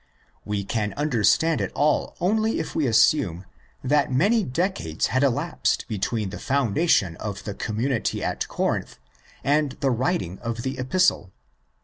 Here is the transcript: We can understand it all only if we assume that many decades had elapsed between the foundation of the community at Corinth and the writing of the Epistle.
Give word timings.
We 0.45 0.63
can 0.63 0.93
understand 0.97 1.61
it 1.61 1.71
all 1.75 2.15
only 2.19 2.59
if 2.59 2.73
we 2.73 2.87
assume 2.87 3.45
that 3.83 4.11
many 4.11 4.43
decades 4.43 5.05
had 5.13 5.21
elapsed 5.23 5.87
between 5.87 6.31
the 6.31 6.39
foundation 6.39 7.15
of 7.17 7.43
the 7.43 7.53
community 7.53 8.23
at 8.23 8.47
Corinth 8.47 8.97
and 9.43 9.73
the 9.73 9.91
writing 9.91 10.39
of 10.39 10.63
the 10.63 10.79
Epistle. 10.79 11.31